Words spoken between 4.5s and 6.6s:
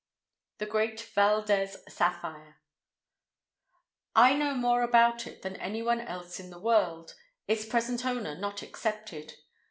more about it than anyone else in the